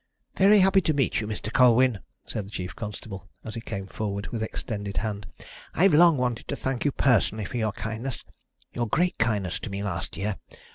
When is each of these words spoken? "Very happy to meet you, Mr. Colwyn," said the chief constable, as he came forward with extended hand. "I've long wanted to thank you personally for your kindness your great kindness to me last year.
"Very 0.35 0.61
happy 0.61 0.81
to 0.81 0.95
meet 0.95 1.21
you, 1.21 1.27
Mr. 1.27 1.53
Colwyn," 1.53 1.99
said 2.25 2.47
the 2.47 2.49
chief 2.49 2.75
constable, 2.75 3.29
as 3.45 3.53
he 3.53 3.61
came 3.61 3.85
forward 3.85 4.29
with 4.29 4.41
extended 4.41 4.97
hand. 4.97 5.27
"I've 5.75 5.93
long 5.93 6.17
wanted 6.17 6.47
to 6.47 6.55
thank 6.55 6.85
you 6.85 6.91
personally 6.91 7.45
for 7.45 7.57
your 7.57 7.73
kindness 7.73 8.25
your 8.73 8.87
great 8.87 9.19
kindness 9.19 9.59
to 9.59 9.69
me 9.69 9.83
last 9.83 10.17
year. 10.17 10.37